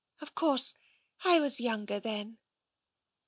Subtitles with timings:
[0.19, 0.73] Of course,
[1.25, 2.39] I was younger, then."